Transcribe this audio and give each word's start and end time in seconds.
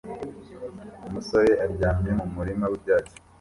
Umusore 1.07 1.51
aryamye 1.65 2.11
mu 2.19 2.25
murima 2.35 2.65
wibyatsi 2.71 3.15